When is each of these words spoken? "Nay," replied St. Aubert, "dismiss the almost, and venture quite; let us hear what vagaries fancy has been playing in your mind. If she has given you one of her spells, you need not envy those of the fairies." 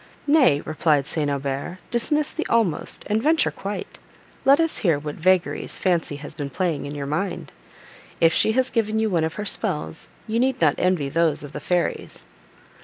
"Nay," 0.25 0.61
replied 0.65 1.05
St. 1.05 1.29
Aubert, 1.29 1.77
"dismiss 1.91 2.33
the 2.33 2.47
almost, 2.47 3.03
and 3.05 3.21
venture 3.21 3.51
quite; 3.51 3.99
let 4.45 4.59
us 4.59 4.79
hear 4.79 4.97
what 4.97 5.13
vagaries 5.13 5.77
fancy 5.77 6.15
has 6.15 6.33
been 6.33 6.49
playing 6.49 6.87
in 6.87 6.95
your 6.95 7.05
mind. 7.05 7.51
If 8.19 8.33
she 8.33 8.53
has 8.53 8.71
given 8.71 8.97
you 8.99 9.11
one 9.11 9.23
of 9.23 9.35
her 9.35 9.45
spells, 9.45 10.07
you 10.25 10.39
need 10.39 10.59
not 10.59 10.73
envy 10.79 11.07
those 11.07 11.43
of 11.43 11.51
the 11.51 11.59
fairies." 11.59 12.23